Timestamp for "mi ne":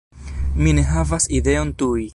0.63-0.85